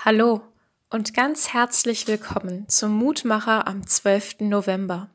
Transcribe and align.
Hallo 0.00 0.46
und 0.90 1.12
ganz 1.12 1.52
herzlich 1.52 2.06
willkommen 2.06 2.68
zum 2.68 2.92
Mutmacher 2.92 3.66
am 3.66 3.84
12. 3.84 4.42
November. 4.42 5.10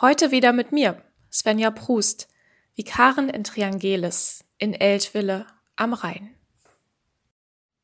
Heute 0.00 0.32
wieder 0.32 0.52
mit 0.52 0.72
mir, 0.72 1.00
Svenja 1.30 1.70
Prust, 1.70 2.26
Vikarin 2.74 3.28
in 3.28 3.44
Triangelis 3.44 4.44
in 4.58 4.74
Eltville 4.74 5.46
am 5.76 5.92
Rhein. 5.92 6.34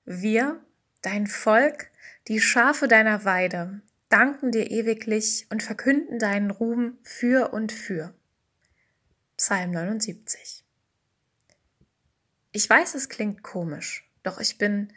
Wir, 0.07 0.61
dein 1.03 1.29
Volk, 1.29 1.89
die 2.27 2.41
Schafe 2.41 2.89
deiner 2.89 3.25
Weide, 3.25 3.81
danken 4.09 4.51
dir 4.51 4.73
ewiglich 4.73 5.47
und 5.51 5.63
verkünden 5.63 6.19
deinen 6.19 6.51
Ruhm 6.51 6.99
für 7.05 7.53
und 7.53 7.71
für. 7.71 8.13
Psalm 9.37 9.71
79. 9.71 10.65
Ich 12.51 12.69
weiß, 12.69 12.97
es 12.97 13.09
klingt 13.09 13.45
komisch, 13.45 14.11
doch 14.25 14.41
ich 14.41 14.59
bin 14.59 14.93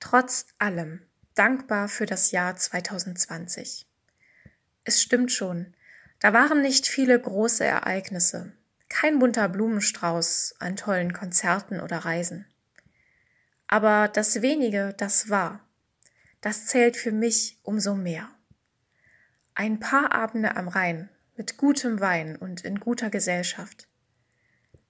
trotz 0.00 0.46
allem 0.58 1.02
dankbar 1.34 1.88
für 1.88 2.06
das 2.06 2.30
Jahr 2.30 2.56
2020. 2.56 3.86
Es 4.84 5.02
stimmt 5.02 5.32
schon, 5.32 5.74
da 6.20 6.32
waren 6.32 6.62
nicht 6.62 6.86
viele 6.86 7.20
große 7.20 7.64
Ereignisse, 7.64 8.52
kein 8.88 9.18
bunter 9.18 9.48
Blumenstrauß 9.48 10.56
an 10.58 10.76
tollen 10.76 11.12
Konzerten 11.12 11.80
oder 11.80 11.98
Reisen. 11.98 12.46
Aber 13.66 14.08
das 14.08 14.42
wenige, 14.42 14.94
das 14.96 15.28
war, 15.28 15.60
das 16.40 16.66
zählt 16.66 16.96
für 16.96 17.12
mich 17.12 17.58
umso 17.62 17.94
mehr. 17.94 18.30
Ein 19.54 19.80
paar 19.80 20.12
Abende 20.12 20.56
am 20.56 20.68
Rhein 20.68 21.08
mit 21.36 21.56
gutem 21.56 22.00
Wein 22.00 22.36
und 22.36 22.64
in 22.64 22.80
guter 22.80 23.10
Gesellschaft. 23.10 23.88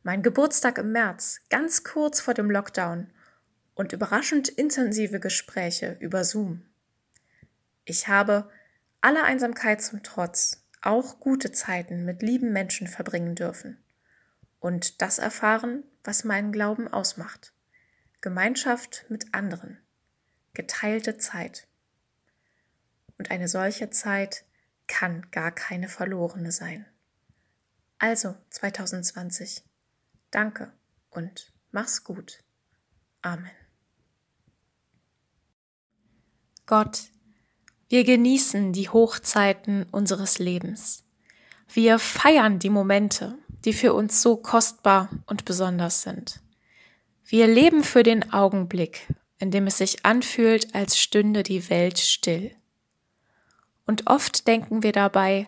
Mein 0.03 0.23
Geburtstag 0.23 0.79
im 0.79 0.93
März, 0.93 1.41
ganz 1.51 1.83
kurz 1.83 2.21
vor 2.21 2.35
dem 2.35 2.51
Lockdown 2.51 3.11
und 3.77 3.93
überraschend 3.93 4.49
intensive 4.49 5.21
Gespräche 5.21 5.97
über 6.01 6.25
Zoom. 6.25 6.63
Ich 7.85 8.09
habe 8.09 8.51
aller 9.01 9.23
Einsamkeit 9.23 9.81
zum 9.81 10.03
Trotz 10.03 10.65
auch 10.81 11.21
gute 11.21 11.53
Zeiten 11.53 12.05
mit 12.05 12.23
lieben 12.23 12.53
Menschen 12.53 12.89
verbringen 12.89 13.37
dürfen 13.37 13.79
und 14.59 15.01
das 15.03 15.19
erfahren, 15.19 15.85
was 16.03 16.25
meinen 16.25 16.51
Glauben 16.51 16.89
ausmacht. 16.89 17.53
Gemeinschaft 18.21 19.05
mit 19.09 19.35
anderen, 19.35 19.79
geteilte 20.55 21.19
Zeit. 21.19 21.69
Und 23.19 23.31
eine 23.31 23.47
solche 23.47 23.91
Zeit 23.91 24.45
kann 24.89 25.31
gar 25.31 25.53
keine 25.53 25.89
verlorene 25.89 26.51
sein. 26.51 26.87
Also 27.99 28.35
2020, 28.51 29.65
danke 30.31 30.73
und 31.11 31.53
mach's 31.71 32.05
gut. 32.05 32.43
Amen. 33.23 33.66
Gott, 36.67 37.05
wir 37.89 38.03
genießen 38.03 38.73
die 38.73 38.89
Hochzeiten 38.89 39.87
unseres 39.93 40.41
Lebens. 40.41 41.05
Wir 41.73 42.01
feiern 42.01 42.59
die 42.59 42.71
Momente, 42.71 43.39
die 43.65 43.73
für 43.73 43.95
uns 43.95 44.21
so 44.21 44.37
kostbar 44.37 45.09
und 45.27 45.45
besonders 45.45 46.03
sind. 46.03 46.41
Wir 47.25 47.47
leben 47.47 47.85
für 47.85 48.03
den 48.03 48.33
Augenblick, 48.33 49.07
in 49.39 49.53
dem 49.53 49.69
es 49.69 49.79
sich 49.79 50.05
anfühlt, 50.05 50.75
als 50.75 50.99
stünde 50.99 51.45
die 51.45 51.71
Welt 51.71 52.01
still. 52.01 52.51
Und 53.87 54.09
oft 54.09 54.49
denken 54.49 54.83
wir 54.83 54.93
dabei, 54.93 55.47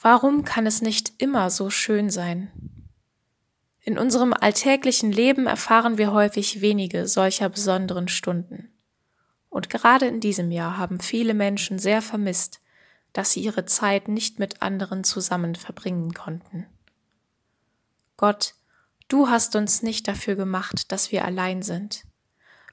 warum 0.00 0.44
kann 0.44 0.66
es 0.66 0.82
nicht 0.82 1.14
immer 1.16 1.48
so 1.48 1.70
schön 1.70 2.10
sein? 2.10 2.50
In 3.80 3.98
unserem 3.98 4.34
alltäglichen 4.34 5.12
Leben 5.12 5.46
erfahren 5.46 5.96
wir 5.96 6.12
häufig 6.12 6.60
wenige 6.60 7.08
solcher 7.08 7.48
besonderen 7.48 8.08
Stunden. 8.08 8.71
Und 9.52 9.68
gerade 9.68 10.06
in 10.06 10.18
diesem 10.18 10.50
Jahr 10.50 10.78
haben 10.78 10.98
viele 10.98 11.34
Menschen 11.34 11.78
sehr 11.78 12.00
vermisst, 12.00 12.62
dass 13.12 13.32
sie 13.32 13.40
ihre 13.40 13.66
Zeit 13.66 14.08
nicht 14.08 14.38
mit 14.38 14.62
anderen 14.62 15.04
zusammen 15.04 15.56
verbringen 15.56 16.14
konnten. 16.14 16.66
Gott, 18.16 18.54
du 19.08 19.28
hast 19.28 19.54
uns 19.54 19.82
nicht 19.82 20.08
dafür 20.08 20.36
gemacht, 20.36 20.90
dass 20.90 21.12
wir 21.12 21.26
allein 21.26 21.60
sind. 21.60 22.04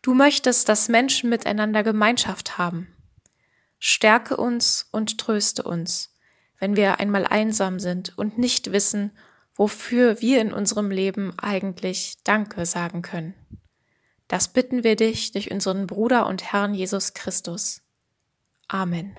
Du 0.02 0.14
möchtest, 0.14 0.70
dass 0.70 0.88
Menschen 0.88 1.30
miteinander 1.30 1.84
Gemeinschaft 1.84 2.58
haben. 2.58 2.88
Stärke 3.78 4.38
uns 4.38 4.88
und 4.94 5.18
tröste 5.18 5.64
uns, 5.64 6.16
wenn 6.60 6.78
wir 6.78 7.02
einmal 7.02 7.26
einsam 7.26 7.82
sind 7.82 8.18
und 8.18 8.38
nicht 8.38 8.72
wissen, 8.72 9.12
wofür 9.54 10.22
wir 10.22 10.40
in 10.40 10.54
unserem 10.54 10.92
Leben 10.92 11.38
eigentlich 11.40 12.20
Danke 12.24 12.66
sagen 12.66 13.02
können. 13.02 13.34
Das 14.30 14.48
bitten 14.48 14.84
wir 14.84 14.96
dich 14.96 15.32
durch 15.32 15.52
unseren 15.52 15.88
Bruder 15.88 16.28
und 16.28 16.54
Herrn 16.54 16.74
Jesus 16.74 17.14
Christus. 17.14 17.82
Amen. 18.68 19.18